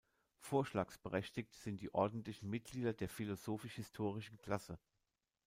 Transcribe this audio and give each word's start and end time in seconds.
Vorschlagsberechtigt 0.39 1.53
sind 1.53 1.79
die 1.79 1.93
ordentlichen 1.93 2.49
Mitglieder 2.49 2.91
der 2.91 3.07
Philosophisch-historischen 3.07 4.39
Klasse. 4.39 4.79